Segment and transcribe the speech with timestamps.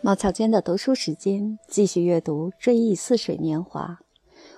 [0.00, 3.98] 茅草间的读书时间，继续阅读《追忆似水年华》。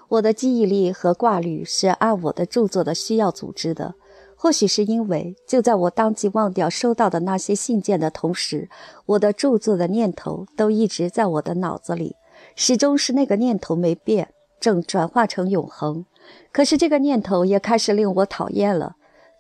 [0.09, 3.95] 我的记忆力和挂虑是按我的著作的需要组织的。
[4.37, 8.69] 或许是因为，就在我当即忘掉收到的那些信件的同时，
[9.07, 12.17] 我的著作的念头都一直在我的脑子里，
[12.55, 16.05] 始终是那个念头没变，正转化成永恒。
[16.53, 18.97] 可是这个念头也开始令我讨厌了。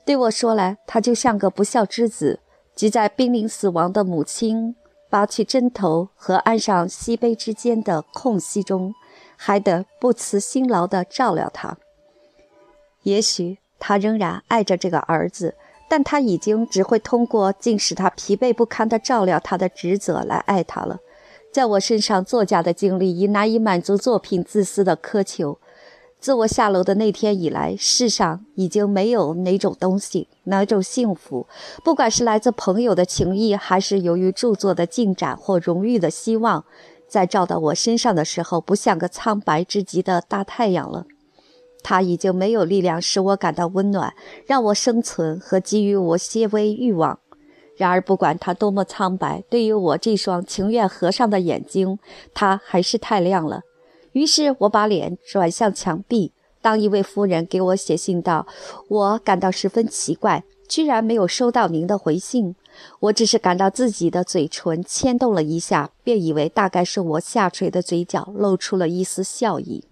[0.06, 2.40] 对我说来，他就像个不孝之子，
[2.74, 4.74] 即在濒临死亡的母亲。
[5.10, 8.95] 拔去针头和安上锡杯之间的空隙中，
[9.37, 11.77] 还得不辞辛劳地照料他。
[13.02, 15.56] 也许他仍然爱着这个儿子，
[15.88, 20.98] 但他已经只会通过竟使他疲惫不堪地照料他的职责来爱他了。
[21.52, 25.59] 在我身上，作家的经历已难以满足作品自私的苛求。
[26.21, 31.46] 自我下楼的那天以来，世上已经没有哪种东西、哪种幸福，
[31.82, 36.65] 不管是来自朋友的情谊，还是由于著作的进展或荣誉的希望，
[37.09, 41.07] 在照到我身上的时候，不像个苍白之极的大太阳了。
[41.82, 44.12] 它已经没有力量使我感到温暖，
[44.46, 47.18] 让我生存和给予我些微欲望。
[47.79, 51.99] 然而，不管它多么苍白，对于我这双情愿合上的眼睛，
[52.34, 53.62] 它还是太亮了。
[54.12, 56.32] 于是我把脸转向墙壁。
[56.62, 58.46] 当一位夫人给我写信道
[58.88, 62.54] ：“我感到十分奇怪，居然没有收到您的回信。
[63.00, 69.84] 我只是感到自己的嘴唇牵动了一下，便以为大概是我下垂的嘴角露出了一丝笑意。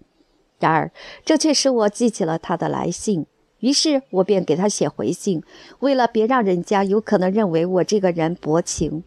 [0.59, 0.91] 然而，
[1.25, 3.25] 这却使我记起了他的来信。
[3.61, 5.41] 于是我便给他写回信，
[5.79, 9.03] 为了别让人家有可能认为我这个人薄情。”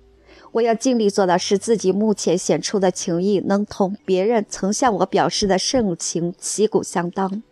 [0.53, 7.42] 我要尽力做到，使自己目前显出的情谊能同别人曾向我表示的盛情旗鼓相当，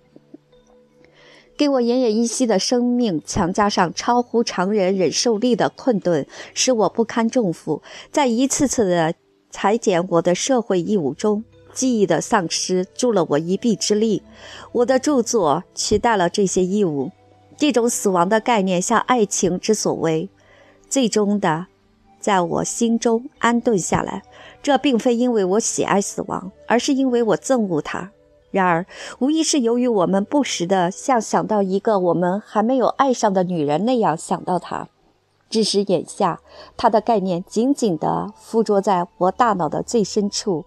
[1.57, 7.83] 给我奄奄一息的生命强加上超乎常人忍受力的困顿，使我不堪重负。
[8.13, 9.15] 在一次次的
[9.51, 14.23] 裁剪我的社会义务中，记忆的丧失助了我一臂之力。
[14.73, 17.11] 我的著作取代了这些义务，
[17.57, 20.29] 这种死亡的概念像爱情之所为，
[20.87, 21.69] 最终的。
[22.21, 24.23] 在我心中安顿下来，
[24.63, 28.11] 这并非因为我喜爱死亡，而是因为我憎恶它。
[28.51, 28.85] 然而，
[29.21, 34.89] 无疑是由于我们不时地像想到一个我们还没有爱上的女人那样想到她，
[35.49, 36.41] 致使眼下
[36.77, 40.65] 她的概念紧紧地附着在我大脑的最深处，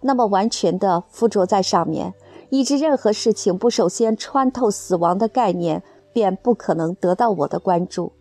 [0.00, 2.14] 那么完全地附着在上面，
[2.48, 5.82] 以致任何事情不首先穿透死亡的概念，
[6.14, 8.12] 便不可能得到我的关注，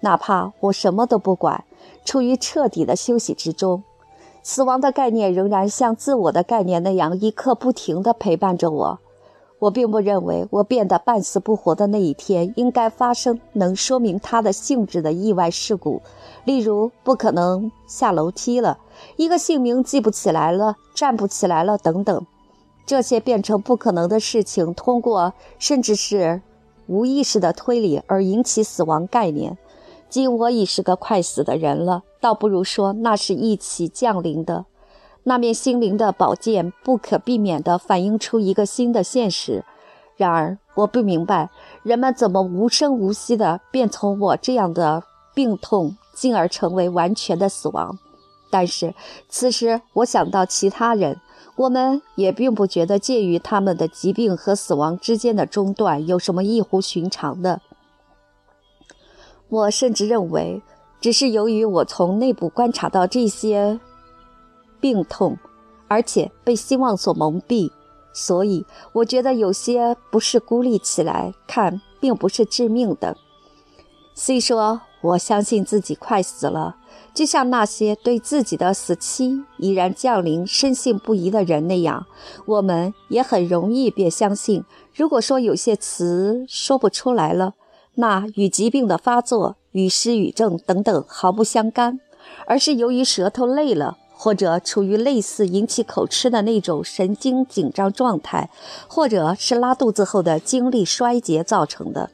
[0.00, 1.64] 哪怕我什么都不管。
[2.04, 3.82] 处于彻底的休息之中，
[4.42, 8.98] 死亡的概念仍然像自我的概念那样一刻不停地陪伴着我。
[9.58, 16.00] 我并不认为我变得半死不活的那一天应该发生能说明它的性质的意外事故，
[16.44, 18.78] 例如不可能下楼梯了，
[19.16, 22.24] 一个姓名记不起来了，站不起来了等等。
[22.86, 26.40] 这些变成不可能的事情，通过甚至是
[26.86, 29.58] 无意识的推理而引起死亡概念。
[30.08, 34.64] 今我已是个快死的人了，倒不如说那是一起降临的，
[35.24, 39.64] 那面心灵的宝剑，不可避免地反映出一个新的现实。
[40.16, 41.50] 然而，我不明白
[41.82, 45.04] 人们怎么无声无息地便从我这样的
[45.34, 47.98] 病痛，进而成为完全的死亡。
[48.50, 48.94] 但是，
[49.28, 51.20] 此时我想到其他人，
[51.54, 57.60] 我们也并不觉得介于他们的疾病和死亡之间的中断有什么异乎寻常的。
[59.50, 60.62] 我甚至认为，
[61.00, 63.80] 只是由于我从内部观察到这些
[64.78, 65.38] 病痛，
[65.88, 67.70] 而且被希望所蒙蔽，
[68.12, 73.16] 所以我觉得有些不是孤立起来看，并不是致命的。
[74.14, 76.76] 虽说我相信自己快死了，
[77.14, 82.06] 就像那些对自己的死期已然降临深信不疑的人那样，
[82.44, 84.64] 我们也很容易便相信。
[84.94, 87.54] 如果说有些词说不出来了。
[88.00, 91.98] 那与疾病的发作、与失语症等等毫不相干，
[92.46, 98.50] 而是由于舌头累了，或者处于类似引起口吃的那种神经紧张状态，
[98.86, 102.10] 或者是拉肚子后的精力衰竭造成的。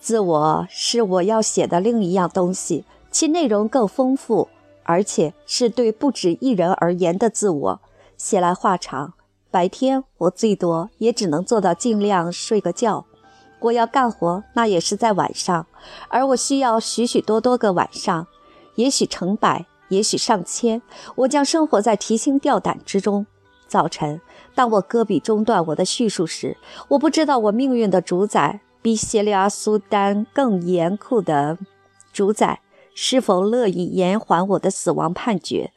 [0.00, 4.48] 自我是我要写的另一样东西，其内容更丰富，
[4.82, 7.80] 而且是对不止一人而言的自我。
[8.16, 9.14] 写来话长，
[9.52, 13.06] 白天我最多也只能做到尽量睡个觉。
[13.60, 15.66] 我要干活，那也是在晚上，
[16.08, 18.26] 而我需要许许多多个晚上，
[18.74, 20.80] 也许成百，也许上千。
[21.14, 23.26] 我将生活在提心吊胆之中。
[23.66, 24.20] 早晨，
[24.54, 26.56] 当我搁笔中断我的叙述时，
[26.88, 31.56] 我不知道我命运的主宰比谢利阿苏丹更严酷的
[32.12, 32.60] 主宰
[32.94, 35.72] 是否乐意延缓我的死亡判决，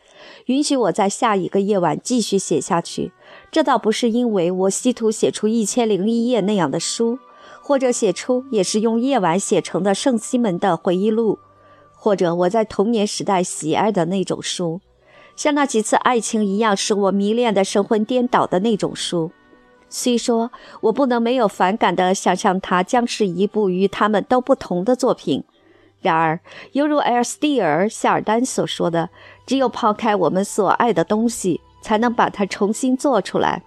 [0.48, 3.12] 允许我在下一个夜晚继续写下去？
[3.52, 7.20] 这倒不是因为我试图写出《一千零一夜》那样的书，
[7.66, 11.40] 或者写出也是用夜晚写成的《圣西门的回忆录》，
[11.96, 14.82] 或者我在童年时代喜爱的那种书，
[15.38, 19.32] 像那几次爱情一样使我迷恋的神魂颠倒的那种书。
[19.88, 20.52] 虽说
[20.82, 25.46] 我不能没有反感地想象它将是一部与他们都不同的作品，
[26.02, 26.42] 然而，
[26.74, 29.10] 犹如埃尔斯蒂尔·夏尔丹所说的，
[29.46, 33.64] 只有抛开我们所爱的东西，才能把它重新做出来。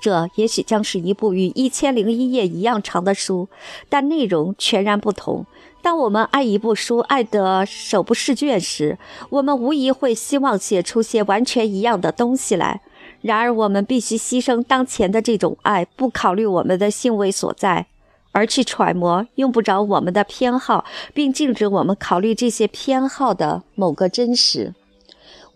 [0.00, 3.48] 这也许将是一部与《一千零一夜》一样长的书，
[3.88, 5.44] 但内容全然不同。
[5.82, 8.98] 当我们爱一部书爱得手不释卷时，
[9.30, 12.80] 我们无疑会希望写出些完全一样的东西来。
[13.22, 17.86] 然而，我们必须牺牲当前的这种爱，不考虑我们的兴味所在，
[18.32, 24.74] 而去揣摩用不着我们的偏好，并禁止我们考虑这些偏好的某个真实。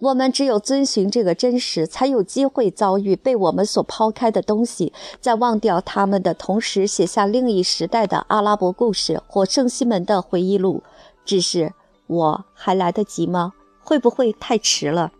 [0.01, 10.83] 我们只有遵循这个真实，才有机会遭遇被我们所抛开的东西，在忘掉他们的同时，写下另一时代的阿拉伯故事或圣西门的回忆录。
[11.25, 11.73] 只是
[12.07, 13.53] 我还来得及吗？
[13.83, 15.13] 会不会太迟了？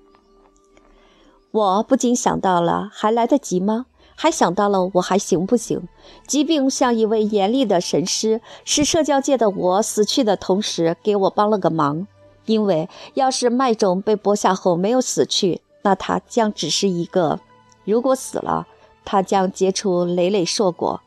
[1.51, 3.87] 我不禁想到了，还来得及吗？
[4.17, 5.89] 还想到了，我还行不行？
[6.27, 12.07] 疾病像一位严厉的神师，使社交界的我死去的同时，给我帮了个忙。
[12.47, 17.39] 因为要是麦种被播下后没有死去，那它将只是一个；
[17.85, 18.67] 如果死了，
[19.05, 21.01] 它将结出累累硕果。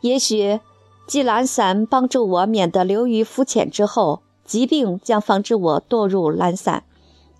[0.00, 0.60] 也许，
[1.06, 6.84] 既懒散帮助我免得流于肤浅之后，疾病将防止我堕入懒散。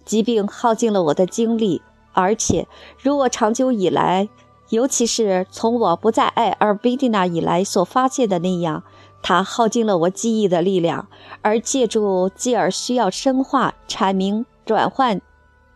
[0.04, 1.82] 疾病耗尽了我的精力。
[2.12, 2.66] 而且，
[3.00, 4.28] 如我长久以来，
[4.70, 8.82] 尤其是从我不再爱阿尔贝蒂娜以来所发现的那样，
[9.22, 11.08] 它耗尽了我记忆的力量，
[11.42, 15.20] 而借助继而需要深化、阐明、转换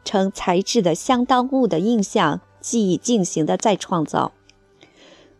[0.04, 4.32] 成材质的相当物的印象记忆进行的再创造，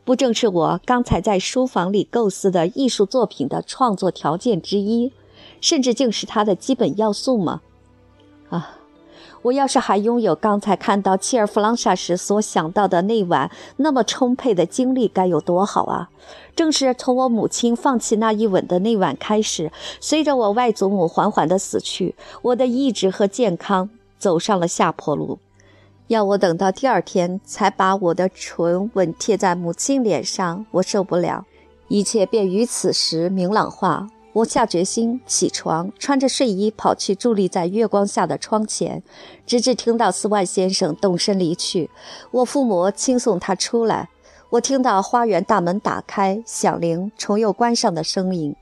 [0.05, 5.13] 不正是我刚才在书房里构思的艺术作品的创作条件之一，
[5.61, 7.63] 甚至竟是它的基本要素吗？
[8.51, 8.79] 啊！
[9.43, 16.09] 我要是还拥有刚才看到切尔弗朗莎时所想到的那晚那么充沛的精力，该有多好啊！
[16.55, 25.39] 正是从我母亲放弃那一吻的那晚开始，随着我外祖母缓缓的死去，我的意志和健康走上了下坡路。
[26.09, 31.47] 要我等到第二天才把我的唇吻贴在母亲脸上，我受不了。
[31.89, 34.09] 一切便于此时明朗化。
[34.35, 39.03] 我下决心起床，穿着睡衣跑去伫立在月光下的窗前，
[39.47, 41.91] 直至听到斯万先生动身离去。
[42.31, 44.09] 我父母亲送他出来，
[44.49, 48.57] 我听到花园大门打开、响铃重又关上的声音。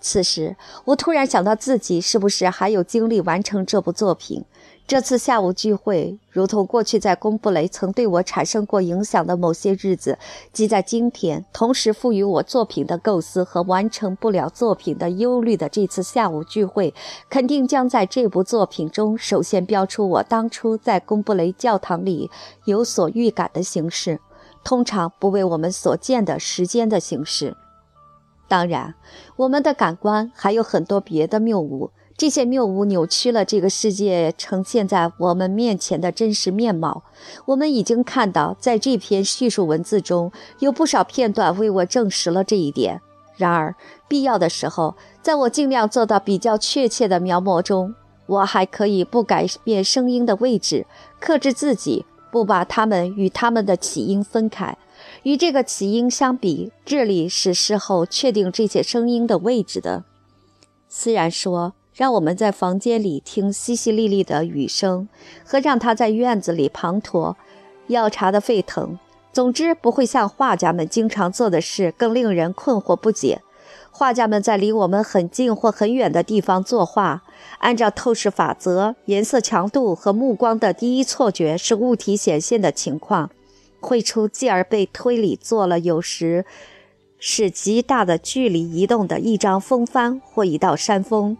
[0.00, 4.44] 此时，我突然想到自己是不是还有精力完成这部作品。
[4.92, 10.18] 这次下午聚会，如同过去在贡布雷曾对我产生过影响的某些日子，
[10.52, 16.92] 即在今天，同时赋予我作品的构思和完成不了作品的忧虑的这次下午聚会，
[17.30, 22.30] 肯定将在这部作品中首先标出我当初在贡布雷教堂里
[22.66, 24.20] 有所预感的形式，
[24.62, 27.56] 通常不为我们所见的时间的形式。
[28.46, 28.94] 当然，
[29.36, 31.92] 我们的感官还有很多别的谬误。
[32.22, 37.02] 这些谬误扭曲了这个世界呈现在我们面前的真实面貌。
[37.46, 43.00] 我们已经看到，在这篇叙述文字中有不少片段为我证实了这一点。
[43.36, 43.74] 然而，
[44.06, 47.92] 必要的时候，在我尽量做到比较确切的描摹中，
[48.26, 50.86] 我还可以不改变声音的位置，
[51.18, 54.78] 克制自己，不把它们与它们的起因分开。
[55.24, 60.04] 与这个起因相比，智力是事后确定这些声音的位置的。
[60.88, 61.72] 虽然说。
[61.94, 65.08] 让我们在房间里听淅淅沥沥的雨声，
[65.44, 67.34] 和让他在院子里滂沱，
[67.88, 68.98] 要茶的沸腾。
[69.32, 73.40] 总之，不会像画家们经常做的事更令人困惑不解。
[73.90, 77.22] 画家们在离我们很近或很远的地方作画，
[77.58, 83.30] 按照透视法则，颜色强度和目光的第一错觉是物体显现的情况，
[83.80, 86.46] 绘出继而被推理做了有时
[87.18, 91.36] 是极大的距离移动的一张风帆或一道山峰。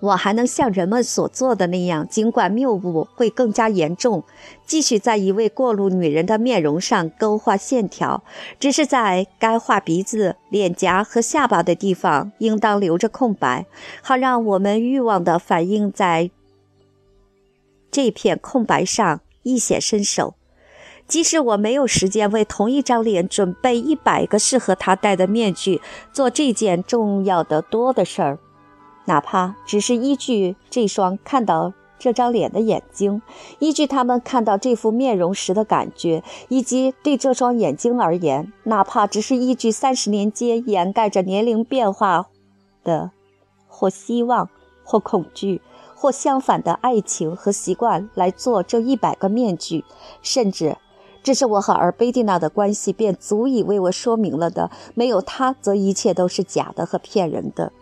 [0.00, 4.22] 我还能像人们所做的那样，尽管谬误会更加严重，
[4.64, 8.22] 继续在一位过路女人的面容上勾画线条，
[8.60, 13.66] 只是在该画鼻子、脸颊和下巴的地方，应当留着空白，
[14.00, 16.30] 好让我们欲望的反应在
[17.90, 20.34] 这片空白上一显身手。
[21.08, 25.80] 即使我没有时间为同一张脸准备一百个适合他戴的面具，
[26.12, 28.38] 做这件重要的多的事儿。
[29.08, 33.22] 哪怕只是依据这双看到这张脸的眼睛，
[33.58, 42.26] 依据他们看到这副面容时的感觉，以及对这双眼睛而言，哪怕只是依据三十年间掩盖着年龄变化
[42.84, 43.10] 的，
[43.66, 44.50] 或希望，
[44.84, 45.62] 或恐惧，
[45.96, 49.86] 或相反的爱情和习惯来做这一百个面具，
[50.20, 50.76] 甚至，
[51.22, 54.70] 这是我和尔贝蒂娜的关系，便足以为我说明了的。
[54.94, 57.72] 没有他，则一切都是假的和骗人的。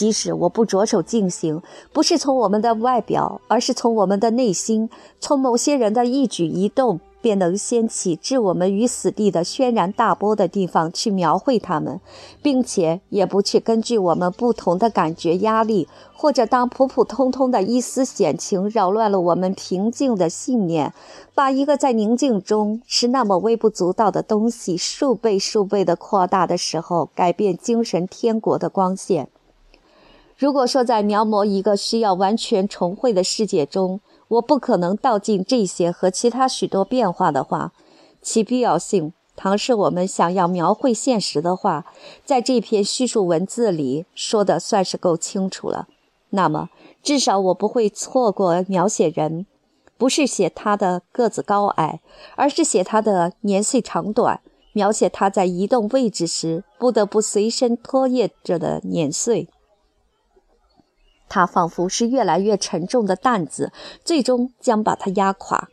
[0.00, 1.60] 即使我不着手进行，
[1.92, 4.88] 不是从我们的外表，而是从我们的内心，
[5.20, 12.00] 从某些人的一举一动，便能掀起置我们于死地的轩然大波的地方去描绘他们，
[12.40, 20.94] 并且也不去根据我们不同的感觉压力，或者当普普通通的一丝险情扰乱了我们平静的信念，
[21.34, 29.28] 把一个在宁静中是那么微不足道的东西数倍数倍的扩大的时候，改变精神天国的光线。
[30.40, 37.74] 如果说在描摹一个需要完全重绘的世界中，我不可能道尽这些和其他许多变化的话，
[38.22, 41.84] 其必要性，倘是我们想要描绘现实的话，
[42.24, 45.88] 在这篇叙述文字里说的算是够清楚了。
[46.30, 46.70] 那么，
[47.02, 49.44] 至少我不会错过描写人，
[49.98, 52.00] 不是写他的个子高矮，
[52.36, 54.40] 而是写他的年岁长短，
[54.72, 59.46] 描写他在移动位置时不得不随身拖曳着的年岁。
[61.30, 63.72] 它仿佛是越来越沉重的担子，
[64.04, 65.68] 最终将把它压垮。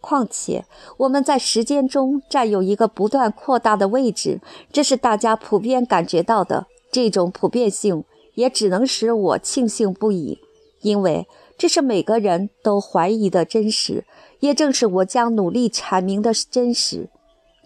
[0.00, 0.64] 况且
[0.96, 4.40] 我们在时间中占有一个不断扩大的位置，
[4.72, 6.66] 这是大家普遍感觉到的。
[6.90, 8.04] 这种普遍性
[8.34, 10.38] 也只能使我庆幸不已，
[10.82, 11.26] 因为
[11.58, 14.04] 这是每个人都怀疑的真实，
[14.40, 17.08] 也正是我将努力阐明的真实。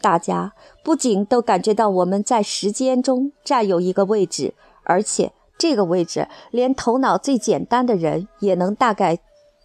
[0.00, 0.52] 大家
[0.84, 5.32] 不仅都感觉到我们在时间中占有一个位置，而且。
[5.58, 9.18] 这个位置，连头脑最简单的人也能大概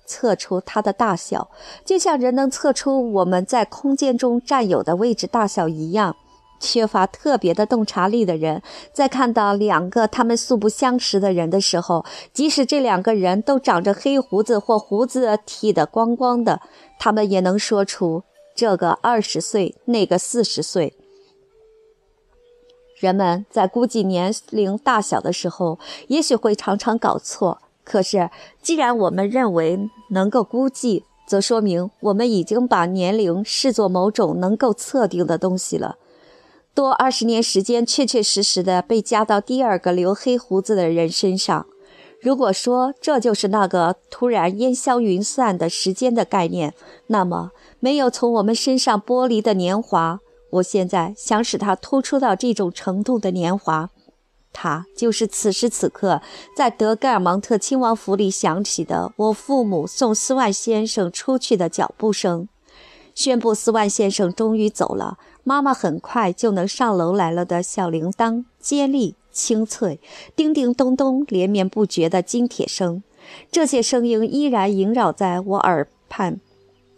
[0.05, 1.49] 测出它的大小，
[1.85, 6.15] 就像人能测出我们在空间中占有的位置大小一样。
[6.59, 8.61] 缺乏特别的洞察力的人，
[8.93, 16.61] 在看到两个他们素不相识的人的时候，即使这两个人都长着黑胡子或胡子剃得光光的，
[16.99, 18.21] 他们也能说出
[18.55, 20.93] 这个二十岁，那个四十岁。
[23.01, 27.57] 人们在估计年龄大小的时候，也许会常常搞错。
[27.83, 28.29] 可是，
[28.61, 35.97] 既然我们认为能够估计，则说明我们已经把年龄视作某种能够测定的东西了。
[36.75, 41.65] 多二十年时间，确确实实的被加到第二个留黑胡子的人身上。
[42.21, 46.75] 如果说这就是那个突然烟消云散的时间的概念，
[47.07, 50.19] 那么没有从我们身上剥离的年华。
[50.51, 53.89] 我现在想使他突出到这种程度的年华，
[54.51, 56.21] 他就是此时此刻
[56.55, 62.49] 在德盖尔芒特亲王府里响起的我父母送斯万先生出去的脚步声，
[63.15, 65.17] 宣布斯万先生终于走了。
[65.43, 70.01] 妈妈很快就能上楼来了的小铃铛，尖利清脆，
[70.35, 73.01] 叮叮咚咚连绵不绝的金铁声，
[73.49, 76.41] 这些声音依然萦绕在我耳畔。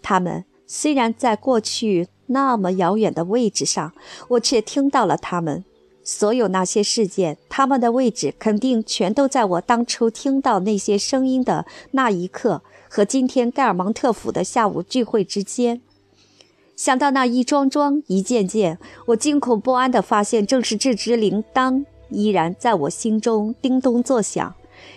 [0.02, 2.08] 他们虽然在过去。
[2.28, 3.94] 那么遥远的位置上，
[4.30, 5.64] 我却听到了他们
[6.04, 7.38] 所有那些事件。
[7.50, 15.82] 他们的位置肯定全都在我当初听到那些声音的那一刻和今天盖尔蒙特府的下午聚会之间。
[16.76, 24.56] 想到那一桩桩、一件件，我惊恐不安地发现，正是这只铃铛依然在我心中叮咚作响。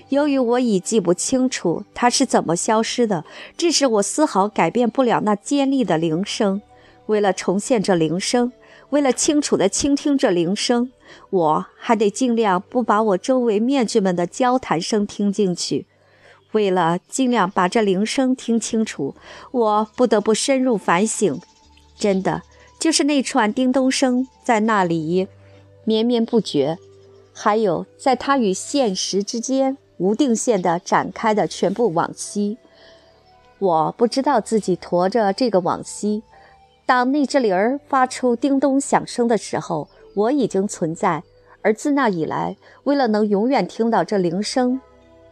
[0.08, 3.24] 由于我已记不清楚它是怎么消失的，
[3.56, 6.62] 致使我丝毫改变不了那尖利的铃声。
[7.06, 8.52] 为了重现这铃声，
[8.90, 10.92] 为了清楚地倾听这铃声，
[11.30, 15.86] 我还得尽量不把我周围面具们的交谈声听进去。
[16.52, 19.14] 为了尽量把这铃声听清楚，
[19.50, 21.40] 我不得不深入反省。
[21.98, 22.42] 真的，
[22.78, 25.28] 就是那串叮咚声在那里
[25.84, 26.78] 绵绵不绝，
[27.32, 32.56] 还有在它与现实之间无定线地展开的全部往昔。
[33.58, 36.22] 我不知道自己驮着这个往昔。
[36.86, 41.20] 当那只铃儿发出叮咚响声的时候，我已经存在；
[41.60, 44.80] 而自那以来，为了能永远听到这铃声，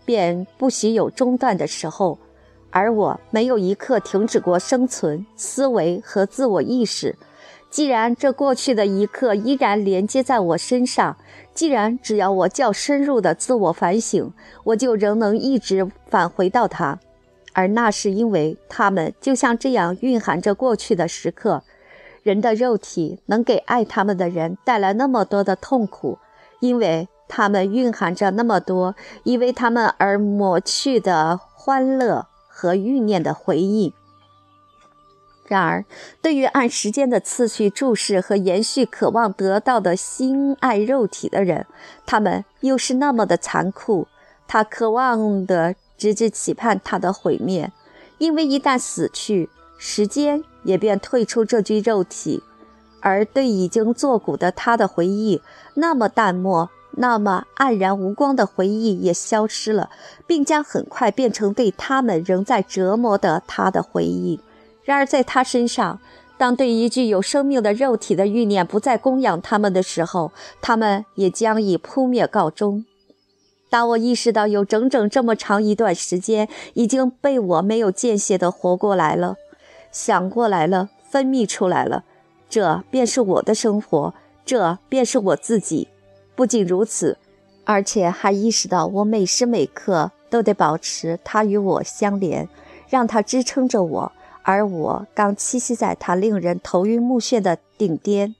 [0.04, 2.18] 便不许有中断的时候。
[2.70, 7.14] 而我没有一刻停止过生存、思维和自我意识。
[7.70, 11.16] 既然这过去的一刻依然连接在我身上，
[11.54, 14.32] 既然只要我较深入的自我反省，
[14.64, 16.98] 我就仍能一直返回到它。
[17.54, 21.62] 而那是因为他们就像这样蕴含着过去的时刻，
[22.22, 26.18] 人的肉体能给爱他们的人带来那么多的痛苦，
[26.60, 33.94] 因为它们蕴含着那么多因为他们而抹去的欢乐和欲念的回忆。
[35.46, 35.84] 然而，
[36.22, 41.66] 对于按时间的次序注视和延续渴望得到的心爱肉体的人，
[42.06, 44.08] 他们又是那么的残酷。
[44.46, 47.72] 他渴望的直至期盼他的毁灭，
[48.18, 49.48] 因为一旦死去，
[49.78, 52.42] 时间也便退出这具肉体，
[53.00, 55.40] 而对已经作古的他的回忆，
[55.74, 59.90] 那么淡漠、那么黯然无光的回忆也消失了，
[60.26, 64.40] 并将很快变成对他们仍在折磨的他的回忆。
[64.84, 65.98] 然而，在他身上，
[66.36, 72.84] 当对一具有生命的肉体的欲念不再供养他们的时候，他们也将以扑灭告终。
[73.74, 79.34] 当我意识到有整整这么长一段时间已经被我没有间歇地活过来了，
[79.90, 82.04] 想过来了，分泌出来了，
[82.48, 84.14] 这便是我的生活，
[84.46, 85.88] 这便是我自己。
[86.36, 87.18] 不仅如此，
[87.64, 92.48] 而且还意识到我每时每刻都得保持它与我相连，
[92.88, 94.12] 让它支撑着我。
[94.44, 98.36] 而我刚栖息在它令人头晕目眩的顶巅，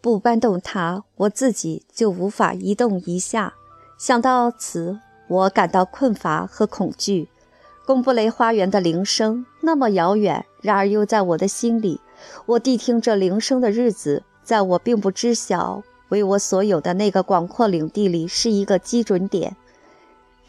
[0.00, 3.54] 不搬动它，我自己就无法移动一下。
[4.02, 7.28] 想到此，我感到困乏和恐惧。
[7.86, 12.00] 贡布雷花园的铃声那么遥远，然而又在我的心里。
[12.46, 19.54] 我谛听这铃声的日子，在我并不知晓为我所有的那个广阔领地里，是一个基准点。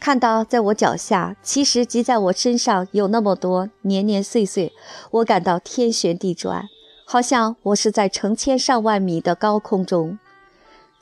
[0.00, 4.72] 看到在我脚下，其实即在我身上有那么多年年岁岁，
[5.12, 6.64] 我感到天旋地转，
[7.06, 10.18] 好像我是在成千上万米的高空中。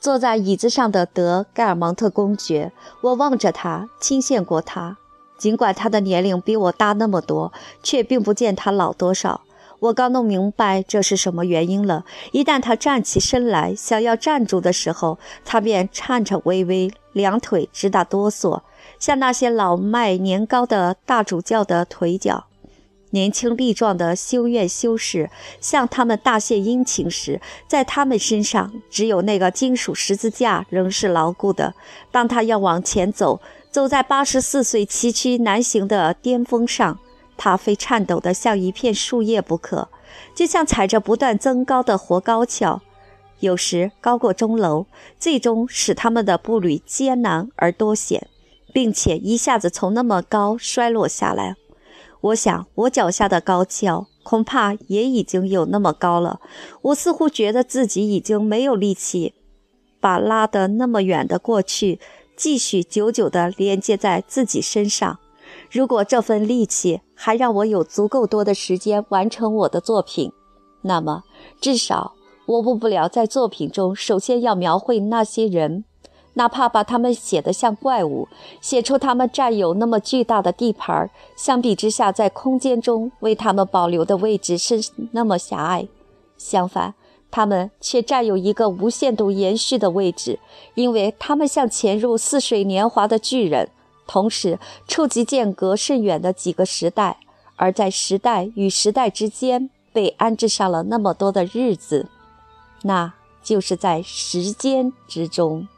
[0.03, 4.97] 坐在椅子上的德盖尔蒙特公爵，我望着他，亲羡过他。
[5.39, 7.53] 尽管他的年龄比我大那么多，
[7.85, 9.43] 却并不见他老多少。
[9.79, 12.05] 我刚弄明白这是什么原因了。
[12.33, 18.63] 一旦他站起身来，想要站住的时候，他便颤颤巍巍，两腿直打哆嗦。
[18.99, 22.47] 像那些老迈年高的大主教的腿脚，
[23.13, 31.75] 年轻力壮的修院修士向他们大献殷勤时，在他们身上只有那个金属十字架仍是牢固的。
[32.11, 36.99] 当他要往前走，走在八十四岁崎岖难行的巅峰上，
[37.37, 39.89] 他非颤抖得像一片树叶不可，
[40.35, 42.81] 就像踩着不断增高的活高跷，
[43.41, 44.87] 有时高过钟楼，
[45.19, 48.29] 最终使他们的步履艰难而多险。
[48.75, 51.57] 并且一下子从那么高摔落下来，
[52.23, 56.41] 我想我脚下的高跷恐怕也已经有那么高了。
[56.83, 59.35] 我似乎觉得自己已经没有力气
[60.01, 61.99] 把拉得那么远的过去
[62.37, 65.19] 继续久久地连接在自己身上。
[65.71, 70.33] 如果这份力气还让我有足够多的时间完成我的作品，
[70.83, 71.25] 那么
[71.61, 72.15] 至少
[72.47, 75.85] 我误不了在作品中首先要描绘那些人。
[76.35, 78.27] 哪怕把他们写得像怪物，
[78.61, 84.81] 写出他们占有那么巨大的地盘，相比之下，在空间中为他们保留的位置是
[85.13, 85.87] 那么狭隘。
[86.39, 86.95] 相反，
[87.31, 90.39] 他们却占有一个无限度延续的位置，
[90.75, 93.69] 因为他们像潜入似水年华的巨人，
[94.07, 97.19] 同时触及间隔甚远的几个时代，
[97.57, 102.09] 而在时代与时代之间被安置上了那么多的日子，
[102.83, 105.69] 那就是在时间之中。